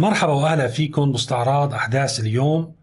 مرحبا 0.00 0.32
وأهلا 0.32 0.68
فيكم 0.68 1.12
باستعراض 1.12 1.74
أحداث 1.74 2.20
اليوم 2.20 2.74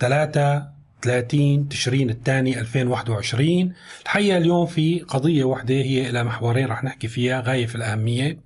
3 0.00 0.68
30 1.02 1.68
تشرين 1.68 2.10
الثاني 2.10 2.60
2021 2.60 3.72
الحقيقة 4.02 4.38
اليوم 4.38 4.66
في 4.66 5.00
قضية 5.00 5.44
واحدة 5.44 5.74
هي 5.74 6.10
إلى 6.10 6.24
محورين 6.24 6.66
رح 6.66 6.84
نحكي 6.84 7.08
فيها 7.08 7.40
غاية 7.40 7.66
في 7.66 7.74
الأهمية. 7.74 8.38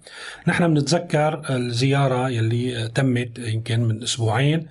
نحن 0.47 0.75
بنتذكر 0.75 1.43
الزيارة 1.51 2.31
يلي 2.31 2.89
تمت 2.89 3.39
يمكن 3.39 3.81
من 3.81 4.03
أسبوعين 4.03 4.67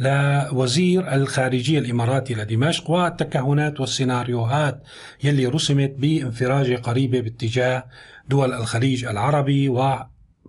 لوزير 0.00 1.14
الخارجية 1.14 1.78
الإماراتي 1.78 2.34
لدمشق 2.34 2.90
والتكهنات 2.90 3.80
والسيناريوهات 3.80 4.82
يلي 5.24 5.46
رسمت 5.46 5.94
بانفراجة 5.98 6.76
قريبة 6.76 7.20
باتجاه 7.20 7.84
دول 8.28 8.52
الخليج 8.52 9.04
العربي 9.04 9.68
و 9.68 9.98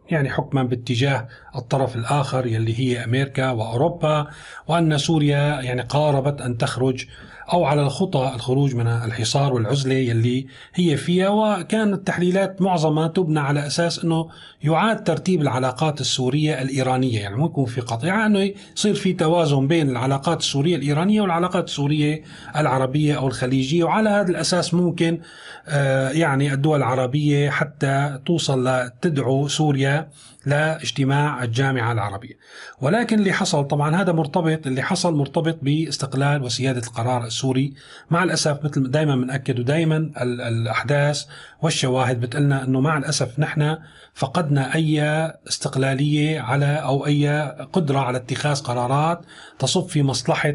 يعني 0.10 0.30
حكما 0.30 0.64
باتجاه 0.64 1.28
الطرف 1.56 1.96
الآخر 1.96 2.48
يلي 2.48 2.80
هي 2.80 3.04
أمريكا 3.04 3.52
وأوروبا 3.52 4.28
وأن 4.68 4.98
سوريا 4.98 5.62
يعني 5.62 5.82
قاربت 5.82 6.42
أن 6.42 6.58
تخرج 6.58 7.06
أو 7.54 7.66
على 7.66 7.82
الخطى 7.82 8.32
الخروج 8.36 8.76
من 8.76 8.88
الحصار 8.88 9.54
والعزلة 9.54 9.94
يلي 9.94 10.48
هي 10.76 10.98
فيها 10.98 11.30
وكانت 11.30 11.94
التحليلات 11.94 12.62
معظمها 12.62 13.08
تبنى 13.08 13.40
على 13.40 13.68
أساس 13.68 14.04
إنه 14.04 14.30
يعاد 14.66 15.04
ترتيب 15.04 15.42
العلاقات 15.42 16.02
السورية 16.02 16.62
الإيرانية. 16.62 17.20
يعني 17.20 17.36
مو 17.36 17.46
يكون 17.46 17.66
في 17.66 17.82
قطيعة 17.82 18.26
إنه 18.26 18.52
يصير 18.78 18.94
في 18.94 19.14
توازن 19.14 19.68
بين 19.68 19.90
العلاقات 19.90 20.40
السورية 20.40 20.76
الإيرانية 20.76 21.22
والعلاقات 21.22 21.64
السورية 21.64 22.24
العربية 22.56 23.18
أو 23.18 23.28
الخليجية. 23.28 23.84
وعلى 23.84 24.10
هذا 24.10 24.30
الأساس 24.30 24.74
ممكن 24.74 25.20
آه، 25.68 26.10
يعني 26.10 26.54
الدول 26.54 26.78
العربية 26.78 27.50
حتى 27.50 28.20
توصل 28.26 28.68
لتدعو 28.68 29.48
سوريا 29.48 30.10
لاجتماع 30.46 31.44
الجامعة 31.44 31.92
العربية. 31.92 32.34
ولكن 32.82 33.20
اللي 33.20 33.34
حصل 33.34 33.68
طبعا 33.68 33.96
هذا 33.96 34.12
مرتبط 34.12 34.68
اللي 34.68 34.82
حصل 34.82 35.16
مرتبط 35.16 35.58
باستقلال 35.62 36.44
وسيادة 36.44 36.82
القرار 36.88 37.26
السوري. 37.26 37.74
مع 38.10 38.24
الأسف 38.24 38.64
مثل 38.64 38.92
دائما 38.92 39.16
بنأكد 39.16 39.60
ودائما 39.60 40.12
الأحداث 40.22 41.26
والشواهد 41.62 42.20
بتقلنا 42.20 42.64
أنه 42.64 42.80
مع 42.82 42.98
الأسف 42.98 43.40
نحن 43.40 43.78
فقدنا 44.14 44.55
أي 44.58 45.02
استقلالية 45.48 46.40
على 46.40 46.66
أو 46.66 47.06
أي 47.06 47.40
قدرة 47.74 48.00
على 48.00 48.18
اتخاذ 48.18 48.62
قرارات 48.62 49.22
تصب 49.60 49.88
في 49.88 50.04
مصلحة 50.04 50.54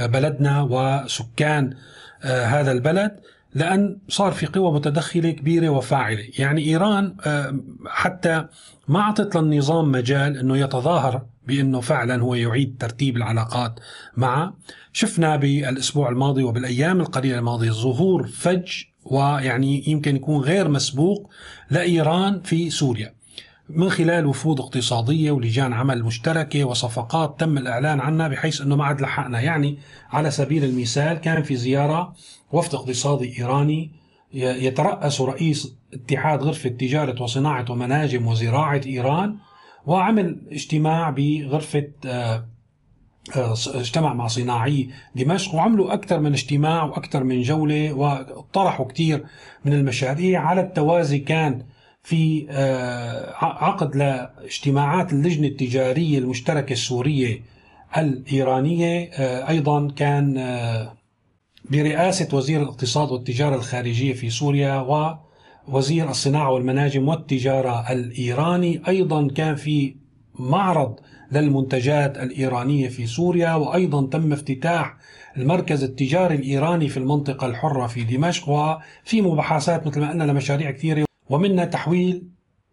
بلدنا 0.00 0.62
وسكان 0.70 1.74
آه، 2.24 2.44
هذا 2.44 2.72
البلد 2.72 3.20
لأن 3.54 3.98
صار 4.08 4.32
في 4.32 4.46
قوى 4.46 4.72
متدخلة 4.72 5.30
كبيرة 5.30 5.68
وفاعلة. 5.68 6.24
يعني 6.38 6.64
إيران 6.64 7.16
آه، 7.26 7.60
حتى 7.86 8.46
ما 8.88 9.00
أعطت 9.00 9.36
للنظام 9.36 9.92
مجال 9.92 10.38
أنه 10.38 10.56
يتظاهر 10.56 11.22
بأنه 11.46 11.80
فعلا 11.80 12.22
هو 12.22 12.34
يعيد 12.34 12.76
ترتيب 12.80 13.16
العلاقات 13.16 13.80
معه. 14.16 14.56
شفنا 14.92 15.36
بالأسبوع 15.36 16.08
الماضي 16.08 16.42
وبالأيام 16.42 17.00
القليلة 17.00 17.38
الماضية 17.38 17.70
ظهور 17.70 18.26
فج 18.26 18.84
ويعني 19.04 19.84
يمكن 19.90 20.16
يكون 20.16 20.40
غير 20.40 20.68
مسبوق 20.68 21.30
لإيران 21.70 22.40
في 22.40 22.70
سوريا. 22.70 23.13
من 23.68 23.90
خلال 23.90 24.26
وفود 24.26 24.60
اقتصادية 24.60 25.30
ولجان 25.30 25.72
عمل 25.72 26.04
مشتركة 26.04 26.64
وصفقات 26.64 27.40
تم 27.40 27.58
الإعلان 27.58 28.00
عنها 28.00 28.28
بحيث 28.28 28.60
أنه 28.60 28.76
ما 28.76 28.84
عاد 28.84 29.00
لحقنا. 29.00 29.40
يعني 29.40 29.78
على 30.10 30.30
سبيل 30.30 30.64
المثال 30.64 31.18
كان 31.18 31.42
في 31.42 31.56
زيارة 31.56 32.14
وفد 32.52 32.74
اقتصادي 32.74 33.38
إيراني 33.38 33.90
يترأس 34.34 35.20
رئيس 35.20 35.76
اتحاد 35.94 36.42
غرفة 36.42 36.68
تجارة 36.68 37.22
وصناعة 37.22 37.64
ومناجم 37.70 38.26
وزراعة 38.26 38.80
إيران 38.86 39.36
وعمل 39.86 40.40
اجتماع 40.52 41.10
بغرفة 41.10 41.88
آه، 42.06 42.48
آه، 43.36 43.54
اجتمع 43.74 44.14
مع 44.14 44.26
صناعي 44.26 44.90
دمشق 45.16 45.54
وعملوا 45.54 45.94
أكثر 45.94 46.20
من 46.20 46.32
اجتماع 46.32 46.84
وأكثر 46.84 47.24
من 47.24 47.42
جولة 47.42 47.92
وطرحوا 47.92 48.86
كثير 48.86 49.24
من 49.64 49.72
المشاريع. 49.72 50.40
على 50.40 50.60
التوازي 50.60 51.18
كان 51.18 51.62
في 52.04 52.46
آه، 52.50 53.34
عقد 53.42 53.96
لاجتماعات 53.96 55.12
اللجنة 55.12 55.46
التجارية 55.46 56.18
المشتركة 56.18 56.72
السورية 56.72 57.42
الإيرانية 57.96 59.10
أيضا 59.48 59.90
كان 59.96 60.34
برئاسة 61.70 62.36
وزير 62.36 62.62
الاقتصاد 62.62 63.12
والتجارة 63.12 63.54
الخارجية 63.56 64.12
في 64.12 64.30
سوريا 64.30 64.74
ووزير 65.68 66.10
الصناعة 66.10 66.50
والمناجم 66.50 67.08
والتجارة 67.08 67.92
الإيراني. 67.92 68.82
أيضا 68.88 69.28
كان 69.28 69.54
في 69.54 69.96
معرض 70.38 70.96
للمنتجات 71.32 72.18
الإيرانية 72.18 72.88
في 72.88 73.06
سوريا 73.06 73.54
وأيضا 73.54 74.06
تم 74.06 74.32
افتتاح 74.32 74.96
المركز 75.36 75.84
التجاري 75.84 76.34
الإيراني 76.34 76.88
في 76.88 76.96
المنطقة 76.96 77.46
الحرة 77.46 77.86
في 77.86 78.04
دمشق 78.04 78.48
وفي 78.48 79.22
مباحثات 79.22 79.86
مثل 79.86 80.00
ما 80.00 80.10
قلنا 80.10 80.24
لمشاريع 80.24 80.70
كثيرة 80.70 81.04
ومنها 81.28 81.64
تحويل 81.64 82.28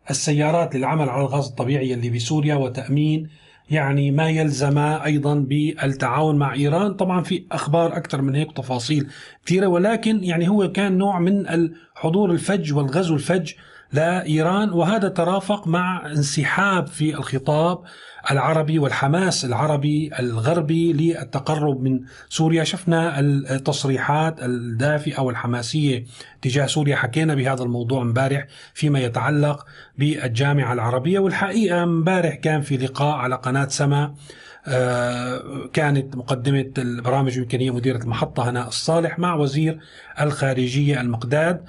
السيارات 0.09 0.75
للعمل 0.75 1.09
على 1.09 1.21
الغاز 1.21 1.47
الطبيعي 1.47 1.93
اللي 1.93 2.09
بسوريا 2.09 2.55
وتأمين 2.55 3.29
يعني 3.69 4.11
ما 4.11 4.29
يلزم 4.29 4.77
أيضا 4.77 5.35
بالتعاون 5.35 6.35
مع 6.35 6.53
إيران. 6.53 6.93
طبعا 6.93 7.23
في 7.23 7.45
أخبار 7.51 7.97
أكثر 7.97 8.21
من 8.21 8.35
هيك 8.35 8.51
تفاصيل 8.51 9.07
كثيرة 9.45 9.67
ولكن 9.67 10.23
يعني 10.23 10.49
هو 10.49 10.71
كان 10.71 10.97
نوع 10.97 11.19
من 11.19 11.47
الحضور 11.47 12.31
الفج 12.31 12.73
والغزو 12.73 13.15
الفج 13.15 13.53
لايران 13.93 14.69
وهذا 14.69 15.07
ترافق 15.07 15.67
مع 15.67 16.05
انسحاب 16.05 16.87
في 16.87 17.15
الخطاب 17.15 17.83
العربي 18.31 18.79
والحماس 18.79 19.45
العربي 19.45 20.11
الغربي 20.19 20.93
للتقرب 20.93 21.81
من 21.81 21.99
سوريا. 22.29 22.63
شفنا 22.63 23.19
التصريحات 23.19 24.43
الدافئة 24.43 25.21
والحماسية 25.21 26.05
تجاه 26.41 26.65
سوريا. 26.65 26.95
حكينا 26.95 27.35
بهذا 27.35 27.63
الموضوع 27.63 28.01
امبارح 28.01 28.47
فيما 28.73 28.99
يتعلق 28.99 29.65
بالجامعة 29.97 30.73
العربية 30.73 31.19
والحقيقة 31.19 31.83
امبارح 31.83 32.35
كان 32.35 32.61
في 32.61 32.77
لقاء 32.77 33.15
على 33.15 33.35
قناة 33.35 33.67
سما 33.67 34.13
آه، 34.67 35.67
كانت 35.73 36.15
مقدمة 36.15 36.71
البرامج 36.77 37.37
يمكن 37.37 37.59
هي 37.59 37.71
مديرة 37.71 37.97
المحطة 37.97 38.49
هناء 38.49 38.67
الصالح 38.67 39.19
مع 39.19 39.35
وزير 39.35 39.79
الخارجية 40.21 41.01
المقداد. 41.01 41.65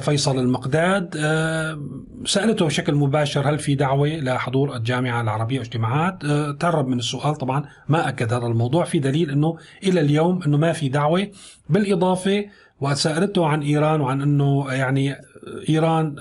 فيصل 0.00 0.38
المقداد. 0.38 1.16
آه، 1.18 1.80
سألته 2.26 2.66
بشكل 2.66 2.94
مباشر 2.94 3.50
هل 3.50 3.58
في 3.58 3.74
دعوة 3.74 4.08
لحضور 4.08 4.76
الجامعة 4.76 5.20
العربية 5.20 5.58
واجتماعات؟ 5.58 6.26
تهرب 6.60 6.88
من 6.88 6.98
السؤال 6.98 7.34
طبعا 7.34 7.64
ما 7.88 8.08
أكد 8.08 8.32
هذا 8.32 8.46
الموضوع 8.46 8.84
في 8.84 8.98
دليل 8.98 9.30
أنه 9.30 9.56
إلى 9.82 10.00
اليوم 10.00 10.42
أنه 10.42 10.56
ما 10.56 10.72
في 10.72 10.88
دعوة. 10.88 11.28
بالإضافة 11.68 12.44
وسألته 12.80 13.46
عن 13.46 13.62
إيران 13.62 14.00
وعن 14.00 14.22
أنه 14.22 14.72
يعني 14.72 15.16
إيران 15.68 16.16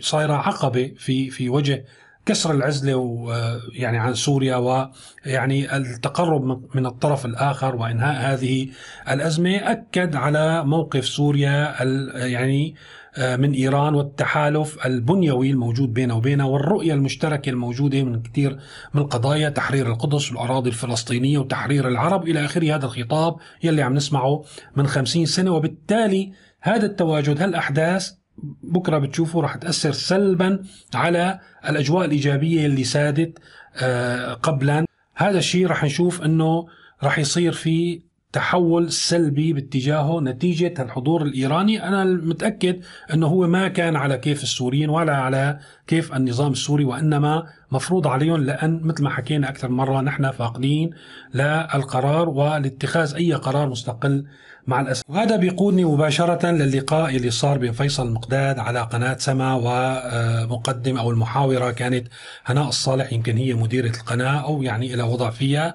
صايرة 0.00 0.32
عقبة 0.32 0.92
في 0.98 1.30
في 1.30 1.48
وجه 1.48 1.84
كسر 2.26 2.54
العزلة 2.54 2.94
ويعني 2.94 3.98
عن 3.98 4.14
سوريا 4.14 4.56
ويعني 4.56 5.76
التقرب 5.76 6.76
من 6.76 6.86
الطرف 6.86 7.26
الآخر 7.26 7.76
وإنهاء 7.76 8.32
هذه 8.32 8.68
الأزمة 9.10 9.56
أكد 9.56 10.16
على 10.16 10.64
موقف 10.64 11.06
سوريا 11.06 11.82
يعني 12.14 12.74
آه، 13.16 13.36
من 13.36 13.52
إيران 13.52 13.94
والتحالف 13.94 14.86
البنيوي 14.86 15.50
الموجود 15.50 15.92
بينه 15.92 16.16
وبينها 16.16 16.46
والرؤية 16.46 16.94
المشتركة 16.94 17.50
الموجودة 17.50 18.02
من 18.02 18.22
كثير 18.22 18.58
من 18.94 19.02
القضايا 19.02 19.48
تحرير 19.48 19.86
القدس 19.86 20.30
والأراضي 20.30 20.70
الفلسطينية 20.70 21.38
وتحرير 21.38 21.88
العرب 21.88 22.28
إلى 22.28 22.44
آخره. 22.44 22.76
هذا 22.76 22.86
الخطاب 22.86 23.36
يلي 23.62 23.82
عم 23.82 23.94
نسمعه 23.94 24.44
من 24.76 24.86
خمسين 24.86 25.26
سنة 25.26 25.54
وبالتالي 25.54 26.32
هذا 26.60 26.86
التواجد 26.86 27.42
هالأحداث 27.42 28.12
بكرة 28.62 28.98
بتشوفوا 28.98 29.42
رح 29.42 29.56
تأثر 29.56 29.92
سلبا 29.92 30.62
على 30.94 31.40
الأجواء 31.68 32.04
الإيجابية 32.04 32.66
اللي 32.66 32.84
سادت 32.84 33.38
آه، 33.76 34.34
قبلا. 34.34 34.84
هذا 35.14 35.38
الشيء 35.38 35.66
رح 35.66 35.84
نشوف 35.84 36.22
إنه 36.22 36.66
رح 37.02 37.18
يصير 37.18 37.52
في 37.52 38.02
تحول 38.32 38.92
سلبي 38.92 39.52
باتجاهه 39.52 40.20
نتيجة 40.20 40.74
الحضور 40.78 41.22
الإيراني. 41.22 41.88
أنا 41.88 42.04
متأكد 42.04 42.80
أنه 43.12 43.26
هو 43.26 43.46
ما 43.46 43.68
كان 43.68 43.96
على 43.96 44.18
كيف 44.18 44.42
السوريين 44.42 44.90
ولا 44.90 45.16
على 45.16 45.58
كيف 45.86 46.16
النظام 46.16 46.52
السوري 46.52 46.84
وإنما 46.84 47.46
مفروض 47.72 48.06
عليهم 48.06 48.44
لأن 48.44 48.80
مثل 48.84 49.02
ما 49.04 49.10
حكينا 49.10 49.48
أكثر 49.48 49.68
مرة 49.68 50.00
نحن 50.00 50.30
فاقدين 50.30 50.90
للقرار 51.34 52.28
ولاتخاذ 52.28 53.14
أي 53.14 53.32
قرار 53.32 53.68
مستقل 53.68 54.24
مع 54.66 54.80
الأسف. 54.80 55.02
وهذا 55.08 55.36
بيقودني 55.36 55.84
مباشرة 55.84 56.50
للقاء 56.50 57.16
اللي 57.16 57.30
صار 57.30 57.58
بين 57.58 57.72
فيصل 57.72 58.06
المقداد 58.06 58.58
على 58.58 58.80
قناة 58.80 59.16
سما 59.18 59.54
ومقدم 59.54 60.96
أو 60.96 61.10
المحاورة 61.10 61.70
كانت 61.70 62.08
هناء 62.44 62.68
الصالح 62.68 63.12
يمكن 63.12 63.36
هي 63.36 63.54
مديرة 63.54 63.96
القناة 63.96 64.44
أو 64.44 64.62
يعني 64.62 64.94
إلى 64.94 65.02
وضع 65.02 65.30
فيها 65.30 65.74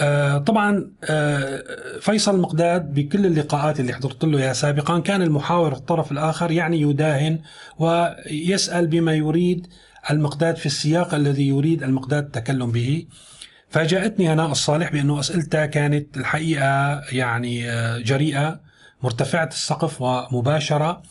آه، 0.00 0.38
طبعا 0.38 0.90
آه، 1.04 1.62
فيصل 2.00 2.34
المقداد 2.34 2.94
بكل 2.94 3.26
اللقاءات 3.26 3.80
اللي 3.80 3.92
حضرت 3.92 4.24
له 4.24 4.38
اياها 4.38 4.52
سابقا 4.52 4.98
كان 4.98 5.22
المحاور 5.22 5.72
الطرف 5.72 6.12
الآخر 6.12 6.50
يعني 6.50 6.80
يداهن 6.80 7.38
ويسأل 7.78 8.86
بما 8.86 9.14
يريد 9.14 9.66
المقداد 10.10 10.56
في 10.56 10.66
السياق 10.66 11.14
الذي 11.14 11.48
يريد 11.48 11.82
المقداد 11.82 12.24
التكلم 12.24 12.70
به. 12.70 13.06
فاجأتني 13.70 14.32
هناء 14.32 14.50
الصالح 14.50 14.92
بأنه 14.92 15.20
أسئلتها 15.20 15.66
كانت 15.66 16.16
الحقيقة 16.16 17.02
يعني 17.12 17.70
آه، 17.70 17.98
جريئة 17.98 18.60
مرتفعة 19.02 19.48
السقف 19.52 20.02
ومباشرة 20.02 21.02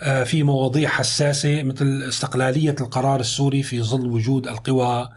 آه، 0.00 0.24
في 0.24 0.42
مواضيع 0.42 0.88
حساسة 0.88 1.62
مثل 1.62 2.04
استقلالية 2.08 2.76
القرار 2.80 3.20
السوري 3.20 3.62
في 3.62 3.82
ظل 3.82 4.06
وجود 4.06 4.48
القوى 4.48 5.08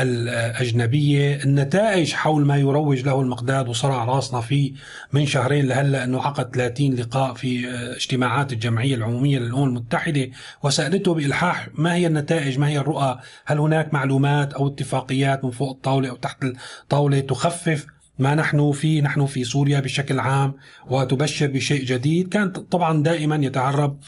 الأجنبية. 0.00 1.42
النتائج 1.44 2.12
حول 2.12 2.46
ما 2.46 2.56
يروج 2.56 3.00
له 3.00 3.20
المقداد 3.20 3.68
وصرع 3.68 4.04
راسنا 4.04 4.40
فيه 4.40 4.72
من 5.12 5.26
شهرين 5.26 5.66
لهلأ 5.66 6.04
أنه 6.04 6.22
عقد 6.22 6.54
30 6.54 6.94
لقاء 6.94 7.34
في 7.34 7.68
آه، 7.68 7.96
اجتماعات 7.96 8.52
الجمعية 8.52 8.94
العمومية 8.94 9.38
للأمم 9.38 9.64
المتحدة 9.64 10.30
وسألته 10.62 11.14
بإلحاح 11.14 11.68
ما 11.74 11.94
هي 11.94 12.06
النتائج 12.06 12.58
ما 12.58 12.68
هي 12.68 12.78
الرؤى؟ 12.78 13.18
هل 13.46 13.58
هناك 13.58 13.94
معلومات 13.94 14.52
أو 14.52 14.68
اتفاقيات 14.68 15.44
من 15.44 15.50
فوق 15.50 15.70
الطاولة 15.70 16.08
أو 16.08 16.16
تحت 16.16 16.44
الطاولة 16.82 17.20
تخفف 17.20 17.86
ما 18.18 18.34
نحن 18.34 18.72
فيه؟ 18.72 19.02
نحن 19.02 19.26
في 19.26 19.44
سوريا 19.44 19.80
بشكل 19.80 20.20
عام 20.20 20.54
وتبشر 20.86 21.46
بشيء 21.46 21.84
جديد. 21.84 22.28
كان 22.28 22.50
طبعا 22.50 23.02
دائما 23.02 23.36
يتعرب 23.36 23.98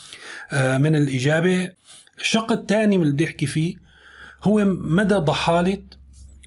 آه، 0.53 0.79
من 0.79 0.97
الإجابة. 0.97 1.71
الشق 2.19 2.53
الثاني 2.53 2.97
اللي 2.97 3.13
بدي 3.13 3.25
أحكي 3.25 3.47
فيه 3.47 3.90
هو 4.45 4.65
مدى 4.65 5.15
ضحالة 5.15 5.83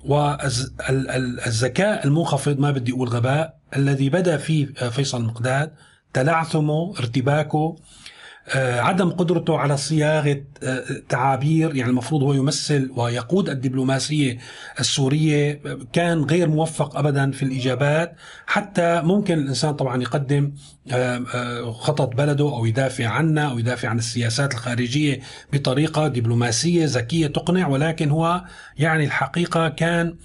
والذكاء 0.05 2.05
المنخفض 2.05 2.59
ما 2.59 2.71
بدي 2.71 2.91
أقول 2.91 3.09
غباء 3.09 3.57
الذي 3.75 4.09
بدأ 4.09 4.37
فيه 4.37 4.65
فيصل 4.65 5.23
مقداد 5.23 5.71
تلعثمه 6.13 6.93
ارتباكه 6.99 7.57
آه، 7.57 7.75
عدم 8.55 9.09
قدرته 9.09 9.57
على 9.57 9.77
صياغة 9.77 10.41
آه، 10.63 10.83
تعابير 11.09 11.75
يعني 11.75 11.89
المفروض 11.89 12.23
هو 12.23 12.33
يمثل 12.33 12.91
ويقود 12.95 13.49
الدبلوماسية 13.49 14.37
السورية 14.79 15.61
كان 15.93 16.23
غير 16.23 16.49
موفق 16.49 16.97
ابدا 16.97 17.31
في 17.31 17.43
الإجابات. 17.43 18.15
حتى 18.45 19.01
ممكن 19.01 19.39
الإنسان 19.39 19.73
طبعا 19.73 20.01
يقدم 20.01 20.51
آه، 20.91 21.71
خطط 21.71 22.15
بلده 22.15 22.43
أو 22.43 22.65
يدافع 22.65 23.07
عنه 23.07 23.51
أو 23.51 23.59
يدافع 23.59 23.89
عن 23.89 23.97
السياسات 23.97 24.53
الخارجية 24.53 25.19
بطريقة 25.53 26.07
دبلوماسية 26.07 26.85
ذكية 26.85 27.27
تقنع. 27.27 27.67
ولكن 27.67 28.09
هو 28.09 28.43
يعني 28.77 29.05
الحقيقة 29.05 29.69
كان 29.69 30.15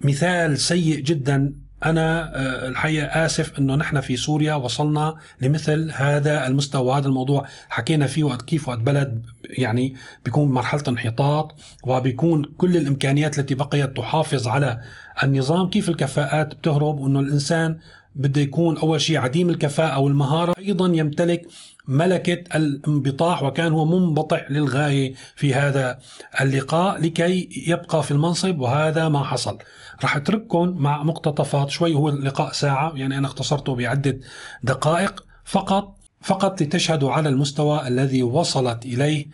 مثال 0.00 0.58
سيء 0.58 1.00
جدا 1.00 1.61
أنا 1.84 2.36
آه، 2.36 2.68
الحقيقة 2.68 3.26
آسف 3.26 3.58
إنه 3.58 3.74
نحن 3.74 4.00
في 4.00 4.16
سوريا 4.16 4.54
وصلنا 4.54 5.14
لمثل 5.40 5.90
هذا 5.94 6.46
المستوى 6.46 6.86
وهذا 6.86 7.06
الموضوع 7.08 7.46
حكينا 7.68 8.06
فيه 8.06 8.24
وقت 8.24 8.42
كيف 8.42 8.68
وقت 8.68 8.78
بلد 8.78 9.22
يعني 9.44 9.94
بيكون 10.24 10.52
مرحلة 10.52 10.82
انحطاط 10.88 11.54
وبيكون 11.84 12.44
كل 12.44 12.76
الإمكانيات 12.76 13.38
التي 13.38 13.54
بقيت 13.54 13.96
تحافظ 13.96 14.48
على 14.48 14.80
النظام 15.22 15.70
كيف 15.70 15.88
الكفاءات 15.88 16.54
بتهرب 16.54 16.98
وإنه 16.98 17.20
الإنسان 17.20 17.78
بده 18.14 18.40
يكون 18.40 18.78
أول 18.78 19.00
شيء 19.00 19.18
عديم 19.18 19.50
الكفاءة 19.50 19.98
والمهارة. 19.98 20.54
أيضا 20.58 20.86
يمتلك 20.86 21.46
ملكة 21.88 22.56
الانبطاح 22.56 23.42
وكان 23.42 23.72
هو 23.72 23.84
منبطح 23.84 24.50
للغاية 24.50 25.14
في 25.36 25.54
هذا 25.54 25.98
اللقاء 26.40 27.00
لكي 27.00 27.48
يبقى 27.66 28.02
في 28.02 28.10
المنصب 28.10 28.60
وهذا 28.60 29.08
ما 29.08 29.24
حصل. 29.24 29.58
راح 30.02 30.16
أترككم 30.16 30.68
مع 30.68 31.02
مقتطفات. 31.02 31.70
شوي 31.70 31.94
هو 31.94 32.08
اللقاء 32.08 32.52
ساعة 32.52 32.92
يعني 32.96 33.18
أنا 33.18 33.26
اختصرته 33.26 33.74
بعدة 33.74 34.18
دقائق. 34.62 35.24
فقط 35.44 35.96
فقط 36.20 36.62
لتشهدوا 36.62 37.12
على 37.12 37.28
المستوى 37.28 37.88
الذي 37.88 38.22
وصلت 38.22 38.86
إليه 38.86 39.26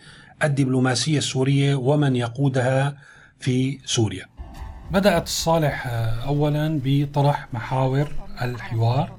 الدبلوماسية 0.43 1.17
السورية 1.17 1.75
ومن 1.75 2.15
يقودها 2.15 2.97
في 3.39 3.79
سوريا. 3.85 4.25
بدأت 4.91 5.23
الصالح 5.23 5.87
أولا 6.27 6.81
بطرح 6.83 7.47
محاور 7.53 8.28
الحوار. 8.41 9.17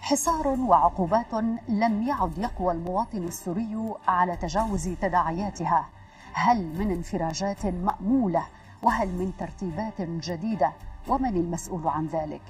حصار 0.00 0.48
وعقوبات 0.48 1.34
لم 1.68 2.02
يعد 2.02 2.38
يقوى 2.38 2.74
المواطن 2.74 3.24
السوري 3.24 3.94
على 4.08 4.36
تجاوز 4.36 4.88
تداعياتها. 4.88 5.88
هل 6.32 6.64
من 6.78 6.90
انفراجات 6.90 7.66
مأمولة؟ 7.66 8.46
وهل 8.82 9.08
من 9.08 9.32
ترتيبات 9.38 10.00
جديدة؟ 10.00 10.72
ومن 11.08 11.36
المسؤول 11.36 11.88
عن 11.88 12.06
ذلك؟ 12.06 12.42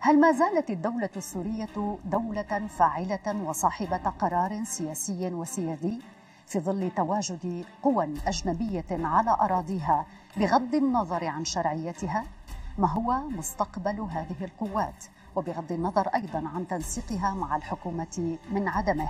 هل 0.00 0.20
ما 0.20 0.32
زالت 0.32 0.70
الدولة 0.70 1.10
السورية 1.16 1.98
دولة 2.04 2.66
فاعلة 2.68 3.42
وصاحبة 3.44 3.96
قرار 3.96 4.64
سياسي 4.64 5.34
وسيادي 5.34 6.00
في 6.46 6.60
ظل 6.60 6.90
تواجد 6.96 7.64
قوى 7.82 8.14
أجنبية 8.26 8.84
على 8.90 9.36
أراضيها 9.40 10.06
بغض 10.36 10.74
النظر 10.74 11.24
عن 11.24 11.44
شرعيتها؟ 11.44 12.24
ما 12.78 12.88
هو 12.88 13.20
مستقبل 13.28 14.00
هذه 14.00 14.44
القوات؟ 14.44 15.04
وبغض 15.36 15.72
النظر 15.72 16.08
أيضا 16.08 16.48
عن 16.54 16.68
تنسيقها 16.68 17.34
مع 17.34 17.56
الحكومة 17.56 18.38
من 18.50 18.68
عدمه. 18.68 19.08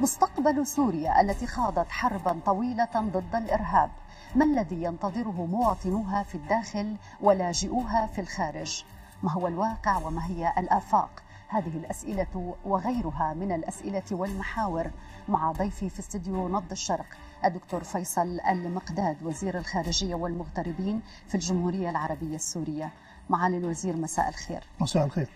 مستقبل 0.00 0.66
سوريا 0.66 1.20
التي 1.20 1.46
خاضت 1.46 1.90
حربا 1.90 2.40
طويلة 2.46 2.88
ضد 2.96 3.34
الإرهاب. 3.34 3.90
ما 4.34 4.44
الذي 4.44 4.82
ينتظره 4.82 5.46
مواطنوها 5.50 6.22
في 6.22 6.34
الداخل 6.34 6.96
ولاجئوها 7.20 8.06
في 8.06 8.20
الخارج؟ 8.20 8.84
ما 9.22 9.32
هو 9.32 9.46
الواقع 9.46 9.96
وما 9.96 10.26
هي 10.26 10.52
الآفاق؟ 10.58 11.22
هذه 11.48 11.76
الأسئلة 11.76 12.56
وغيرها 12.64 13.34
من 13.34 13.52
الأسئلة 13.52 14.02
والمحاور 14.10 14.90
مع 15.28 15.52
ضيفي 15.52 15.90
في 15.90 15.98
استديو 15.98 16.48
نبض 16.48 16.72
الشرق 16.72 17.06
الدكتور 17.44 17.84
فيصل 17.84 18.40
المقداد 18.40 19.22
وزير 19.22 19.58
الخارجية 19.58 20.14
والمغتربين 20.14 21.00
في 21.28 21.34
الجمهورية 21.34 21.90
العربية 21.90 22.34
السورية. 22.34 22.92
معالي 23.30 23.56
الوزير 23.56 23.96
مساء 23.96 24.28
الخير. 24.28 24.60
مساء 24.80 25.04
الخير. 25.04 25.28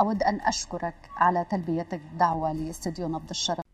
أود 0.00 0.22
أن 0.22 0.40
أشكرك 0.40 0.94
على 1.16 1.46
تلبيتك 1.50 2.00
الدعوة 2.12 2.52
لاستديو 2.52 3.08
نبض 3.08 3.30
الشرق. 3.30 3.64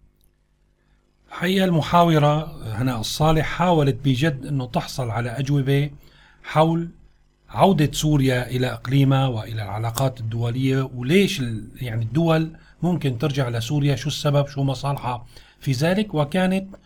الحقيقة 1.29 1.65
المحاورة 1.65 2.63
هناء 2.77 3.01
الصالح. 3.01 3.47
حاولت 3.47 3.97
بجد 4.05 4.47
أنه 4.47 4.67
تحصل 4.67 5.11
على 5.11 5.31
أجوبة 5.31 5.91
حول 6.45 6.91
عودة 7.51 7.93
سوريا 7.93 8.51
إلى 8.51 8.67
إقليمها 8.67 9.27
وإلى 9.27 9.63
العلاقات 9.63 10.21
الدولية 10.21 10.91
وليش 10.95 11.43
يعني 11.81 12.05
الدول 12.05 12.51
ممكن 12.83 13.19
ترجع 13.19 13.49
لسوريا؟ 13.49 13.97
شو 13.97 14.09
السبب؟ 14.09 14.47
شو 14.47 14.63
مصالحها؟ 14.63 15.27
في 15.61 15.73
ذلك 15.73 16.15
وكانت 16.15 16.77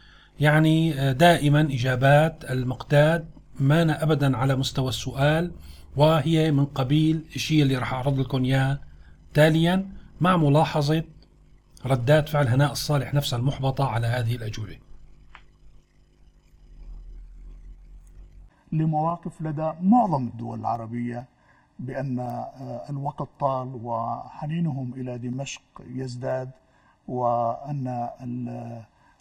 يعني 0.41 0.93
دائما 1.15 1.61
إجابات 1.61 2.45
المقتاد 2.51 3.25
ما 3.61 4.03
أبدا 4.03 4.37
على 4.37 4.57
مستوى 4.57 4.89
السؤال 4.89 5.51
وهي 5.97 6.51
من 6.51 6.65
قبيل 6.65 7.21
الشيء 7.37 7.63
اللي 7.63 7.77
راح 7.77 7.95
أعرض 7.95 8.21
لكم 8.21 8.45
إياه 8.45 8.79
تاليا 9.35 9.87
مع 10.21 10.37
ملاحظة 10.37 11.03
ردات 11.87 12.29
فعل 12.29 12.49
هناء 12.49 12.73
الصالح 12.73 13.15
نفسها 13.15 13.39
المحبطة 13.39 13.85
على 13.85 14.07
هذه 14.07 14.35
الأجوبة. 14.35 14.84
لمواقف 18.75 19.43
لدى 19.43 19.73
معظم 19.83 20.27
الدول 20.27 20.61
العربية 20.61 21.25
بأن 21.79 22.19
آه، 22.19 22.91
الوقت 22.91 23.29
طال 23.41 23.81
وحنينهم 23.85 24.93
إلى 24.97 25.19
دمشق 25.19 25.63
يزداد 25.87 26.51
وأن 27.09 27.87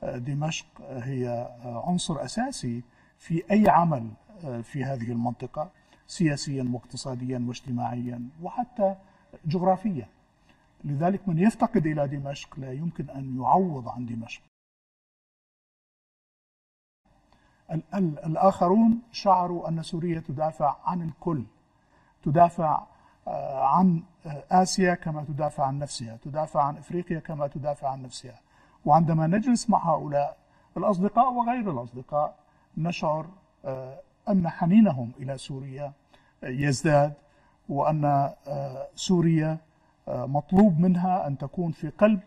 آه، 0.03 0.17
دمشق 0.17 0.65
هي 0.81 1.29
آه، 1.29 1.83
عنصر 1.87 2.25
أساسي 2.25 2.83
في 3.17 3.43
أي 3.51 3.69
عمل 3.69 4.09
في 4.63 4.83
هذه 4.83 5.11
المنطقة 5.11 5.69
سياسيا 6.07 6.69
واقتصاديا 6.73 7.45
واجتماعيا 7.47 8.29
وحتى 8.41 8.95
جغرافيا. 9.45 10.07
لذلك 10.83 11.29
من 11.29 11.39
يفتقد 11.39 11.85
إلى 11.85 12.07
دمشق 12.07 12.59
لا 12.59 12.71
يمكن 12.73 13.09
أن 13.09 13.41
يعوض 13.41 13.89
عن 13.89 14.05
دمشق. 14.05 14.41
الآخرون 18.25 18.99
شعروا 19.11 19.69
أن 19.69 19.83
سوريا 19.83 20.19
تدافع 20.19 20.75
عن 20.85 21.01
الكل 21.01 21.43
تدافع 22.23 22.83
آه، 23.27 23.65
عن 23.65 24.03
آه، 24.25 24.43
آسيا 24.51 24.93
كما 24.93 25.23
تدافع 25.23 25.65
عن 25.65 25.79
نفسها 25.79 26.17
تدافع 26.23 26.63
عن 26.63 26.77
إفريقيا 26.77 27.19
كما 27.19 27.47
تدافع 27.47 27.89
عن 27.89 28.01
نفسها. 28.01 28.39
وعندما 28.85 29.27
نجلس 29.27 29.69
مع 29.69 29.95
هؤلاء 29.95 30.37
الأصدقاء 30.77 31.33
وغير 31.33 31.71
الأصدقاء 31.71 32.35
نشعر 32.77 33.25
آه، 33.65 33.99
أن 34.29 34.49
حنينهم 34.49 35.11
إلى 35.19 35.37
سوريا 35.37 35.91
يزداد 36.43 37.13
وأن 37.69 38.33
سوريا 38.95 39.57
مطلوب 40.07 40.79
منها 40.79 41.27
أن 41.27 41.37
تكون 41.37 41.71
في 41.71 41.89
قلب 41.89 42.19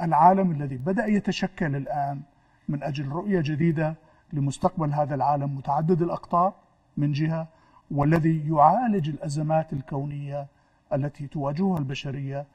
العالم 0.00 0.50
الذي 0.50 0.76
بدأ 0.76 1.06
يتشكل 1.06 1.76
الآن 1.76 2.22
من 2.68 2.82
أجل 2.82 3.08
رؤية 3.08 3.40
جديدة 3.40 3.94
لمستقبل 4.32 4.92
هذا 4.92 5.14
العالم 5.14 5.56
متعدد 5.56 6.02
الأقطار 6.02 6.54
من 6.96 7.12
جهة 7.12 7.48
والذي 7.90 8.48
يعالج 8.48 9.08
الأزمات 9.08 9.72
الكونية 9.72 10.46
التي 10.92 11.26
تواجهها 11.26 11.78
البشرية 11.78 12.46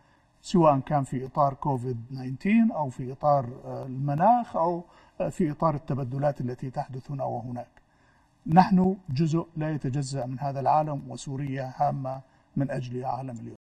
سواء 0.42 0.80
كان 0.80 1.04
في 1.04 1.26
إطار 1.26 1.54
كوفيد 1.54 1.98
19 2.40 2.76
أو 2.76 2.90
في 2.90 3.12
إطار 3.12 3.50
آه، 3.66 3.86
المناخ 3.86 4.56
أو 4.56 4.84
آه، 5.22 5.30
في 5.30 5.52
إطار 5.52 5.76
التبدلات 5.76 6.42
التي 6.42 6.70
تحدث 6.70 7.12
هنا 7.12 7.24
وهناك. 7.24 7.68
نحن 8.48 8.98
جزء 9.10 9.48
لا 9.58 9.72
يتجزأ 9.72 10.26
من 10.26 10.40
هذا 10.40 10.60
العالم 10.60 11.02
وسوريا 11.10 11.74
هامة 11.76 12.22
من 12.56 12.72
أجل 12.72 13.06
عالم 13.06 13.40
اليوم. 13.40 13.61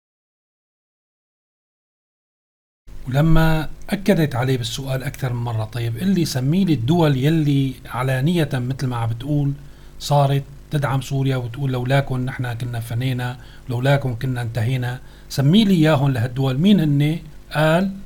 ولما 3.08 3.68
أكدت 3.90 4.34
عليه 4.34 4.58
بالسؤال 4.58 5.02
أكثر 5.02 5.32
من 5.32 5.42
مرة 5.44 5.64
طيب 5.64 5.96
اللي 5.96 6.24
سمي 6.24 6.64
لي 6.64 6.72
الدول 6.72 7.16
يلي 7.16 7.74
علانية 7.86 8.48
مثل 8.52 8.86
ما 8.86 8.96
عم 8.96 9.08
بتقول 9.08 9.52
صارت 9.98 10.42
تدعم 10.70 11.00
سوريا 11.00 11.36
وتقول 11.36 11.72
لولاكم 11.72 12.20
نحن 12.20 12.52
كنا 12.52 12.80
فنينا 12.80 13.36
لولاكم 13.68 14.14
كنا 14.14 14.42
انتهينا 14.42 15.00
سمي 15.28 15.64
لي 15.64 15.74
إياهم 15.74 16.10
لهالدول 16.10 16.58
مين 16.58 16.80
هن؟ 16.80 17.18
قال 17.52 17.96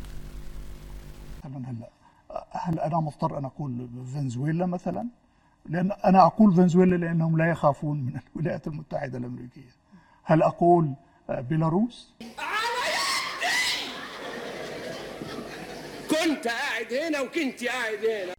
هلا 1.45 1.59
هلا 1.59 1.89
هل 2.53 2.81
أنا 2.81 3.01
مضطر 3.01 3.39
أن 3.39 3.45
أقول 3.45 3.89
فنزويلا 4.15 4.67
مثلا؟ 4.67 5.07
لأن 5.69 5.93
أنا 6.05 6.27
أقول 6.27 6.55
فنزويلا 6.55 6.97
لأنهم 6.97 7.39
لا 7.39 7.47
يخافون 7.51 7.97
من 8.01 8.13
الولايات 8.37 8.67
المتحدة 8.67 9.19
الأمريكية. 9.19 9.71
هل 10.25 10.43
أقول 10.43 10.93
بيلاروس؟ 11.31 12.13
كنت 16.27 16.49
قاعد 16.49 16.93
هنا 16.93 17.21
وكنت 17.21 17.65
قاعد 17.65 17.99
هنا. 17.99 18.35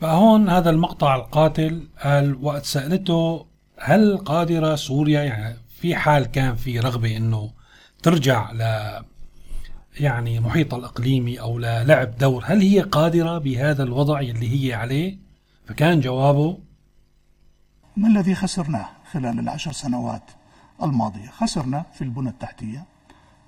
فهون 0.00 0.48
هذا 0.48 0.70
المقطع 0.70 1.16
القاتل 1.16 1.88
قال 2.04 2.44
وقت 2.44 2.64
سألته 2.64 3.46
هل 3.78 4.18
قادرة 4.18 4.74
سوريا 4.74 5.22
يعني 5.22 5.56
في 5.68 5.96
حال 5.96 6.26
كان 6.26 6.56
في 6.56 6.80
رغبة 6.80 7.16
إنه 7.16 7.52
ترجع 8.02 8.52
ل 8.52 8.62
يعني 10.00 10.40
محيط 10.40 10.74
الإقليمي 10.74 11.40
أو 11.40 11.58
للعب 11.58 12.18
دور 12.18 12.44
هل 12.46 12.60
هي 12.60 12.80
قادرة 12.80 13.38
بهذا 13.38 13.82
الوضع 13.82 14.20
اللي 14.20 14.68
هي 14.68 14.74
عليه؟ 14.74 15.18
فكان 15.66 16.00
جوابه 16.00 16.58
ما 17.96 18.08
الذي 18.08 18.34
خسرناه 18.34 18.88
خلال 19.12 19.38
العشر 19.38 19.72
سنوات 19.72 20.30
الماضية؟ 20.82 21.28
خسرنا 21.28 21.84
في 21.94 22.02
البنى 22.02 22.28
التحتية 22.28 22.84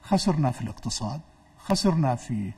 خسرنا 0.03 0.51
في 0.51 0.63
الاقتصاد 0.63 1.21
خسرنا 1.59 2.15
في 2.15 2.53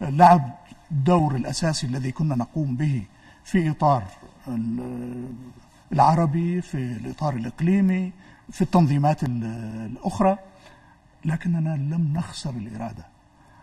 لعب 0.00 0.54
الدور 0.90 1.36
الأساسي 1.36 1.86
الذي 1.86 2.12
كنا 2.12 2.34
نقوم 2.34 2.76
به 2.76 3.02
في 3.44 3.70
إطار 3.70 4.02
العربي 5.92 6.60
في 6.60 6.74
الإطار 6.74 7.34
الإقليمي 7.36 8.12
في 8.50 8.62
التنظيمات 8.62 9.24
الأخرى 9.24 10.38
لكننا 11.24 11.76
لم 11.76 12.12
نخسر 12.16 12.50
الإرادة. 12.50 13.04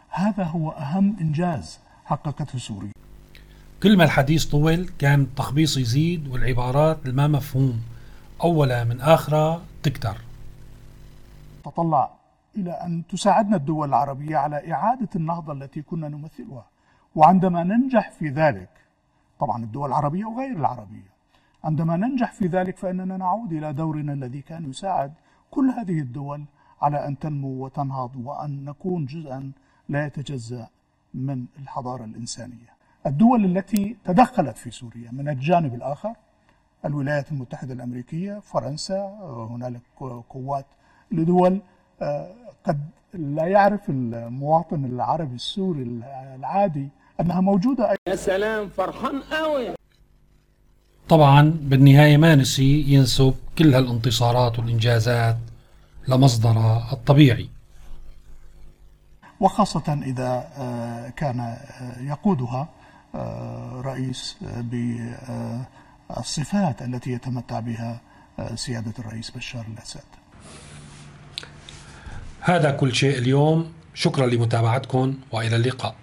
هذا 0.09 0.43
هو 0.43 0.71
أهم 0.71 1.15
إنجاز 1.21 1.79
حققته 2.05 2.59
سوريا. 2.59 2.91
كل 3.83 3.97
ما 3.97 4.03
الحديث 4.03 4.45
طول 4.45 4.89
كان 4.99 5.21
التخبيص 5.21 5.77
يزيد 5.77 6.27
والعبارات 6.27 7.05
الما 7.05 7.27
مفهوم. 7.27 7.81
أولها 8.43 8.83
من 8.83 9.01
آخرها 9.01 9.61
تكتر. 9.83 10.17
تطلع 11.65 12.20
إلى 12.55 12.71
أن 12.71 13.03
تساعدنا 13.07 13.55
الدول 13.55 13.89
العربية 13.89 14.37
على 14.37 14.73
إعادة 14.73 15.09
النهضة 15.15 15.53
التي 15.53 15.81
كنا 15.81 16.09
نمثلها. 16.09 16.65
وعندما 17.15 17.63
ننجح 17.63 18.11
في 18.11 18.29
ذلك 18.29 18.69
طبعا 19.39 19.63
الدول 19.63 19.89
العربية 19.89 20.25
وغير 20.25 20.57
العربية 20.57 21.11
عندما 21.63 21.97
ننجح 21.97 22.31
في 22.31 22.47
ذلك 22.47 22.77
فإننا 22.77 23.17
نعود 23.17 23.53
إلى 23.53 23.73
دورنا 23.73 24.13
الذي 24.13 24.41
كان 24.41 24.69
يساعد 24.69 25.13
كل 25.51 25.69
هذه 25.69 25.99
الدول 25.99 26.45
على 26.81 27.07
أن 27.07 27.19
تنمو 27.19 27.65
وتنهض 27.65 28.15
وأن 28.15 28.65
نكون 28.65 29.05
جزءا 29.05 29.51
لا 29.89 30.05
يتجزأ 30.05 30.67
من 31.13 31.45
الحضارة 31.59 32.03
الإنسانية. 32.03 32.71
الدول 33.05 33.45
التي 33.45 33.97
تدخلت 34.03 34.57
في 34.57 34.71
سوريا 34.71 35.11
من 35.11 35.29
الجانب 35.29 35.73
الآخر 35.73 36.13
الولايات 36.85 37.31
المتحدة 37.31 37.73
الأمريكية 37.73 38.39
فرنسا 38.39 39.19
هنالك 39.51 39.81
قوات 40.29 40.65
لدول 41.11 41.61
قد 42.65 42.79
لا 43.13 43.47
يعرف 43.47 43.89
المواطن 43.89 44.85
العربي 44.85 45.35
السوري 45.35 46.01
العادي 46.35 46.89
أنها 47.21 47.41
موجودة 47.41 47.95
يا 48.07 48.15
سلام 48.15 48.69
فرحان 48.69 49.21
قوي. 49.21 49.75
طبعا 51.09 51.59
بالنهاية 51.61 52.17
ما 52.17 52.35
نسي 52.35 52.81
ينسب 52.87 53.35
كل 53.57 53.73
هالانتصارات 53.75 54.59
والإنجازات 54.59 55.37
لمصدرها 56.07 56.93
الطبيعي. 56.93 57.49
وخاصة 59.39 59.99
إذا 60.05 60.47
آه، 60.57 61.09
كان 61.09 61.39
آه، 61.39 62.01
يقودها 62.01 62.67
رئيس 63.81 64.37
بالصفات 66.09 66.81
التي 66.81 67.11
يتمتع 67.11 67.59
بها 67.59 68.01
سيادة 68.55 68.93
الرئيس 68.99 69.31
بشار 69.31 69.65
الأسد. 69.67 70.20
هذا 72.41 72.71
كل 72.71 72.95
شيء 72.95 73.17
اليوم. 73.17 73.71
شكرا 73.93 74.27
لمتابعتكم 74.27 75.15
وإلى 75.31 75.55
اللقاء. 75.55 75.95